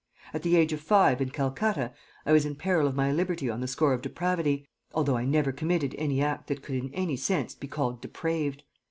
At 0.33 0.41
the 0.41 0.55
age 0.55 0.73
of 0.73 0.81
five, 0.81 1.21
in 1.21 1.29
Calcutta, 1.29 1.93
I 2.25 2.31
was 2.33 2.43
in 2.43 2.55
peril 2.55 2.87
of 2.87 2.95
my 2.95 3.11
liberty 3.11 3.51
on 3.51 3.61
the 3.61 3.67
score 3.67 3.93
of 3.93 4.01
depravity, 4.01 4.65
although 4.95 5.15
I 5.15 5.25
never 5.25 5.51
committed 5.51 5.93
any 5.95 6.23
act 6.23 6.47
that 6.47 6.63
could 6.63 6.73
in 6.75 6.91
any 6.95 7.15
sense 7.15 7.53
be 7.53 7.67
called 7.67 8.01
depraved. 8.01 8.63